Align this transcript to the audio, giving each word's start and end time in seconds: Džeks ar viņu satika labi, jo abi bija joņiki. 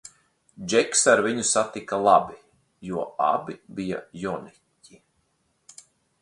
Džeks 0.71 1.03
ar 1.11 1.19
viņu 1.25 1.43
satika 1.49 1.99
labi, 2.07 2.39
jo 2.87 3.05
abi 3.27 3.57
bija 3.81 4.01
joņiki. 4.23 4.99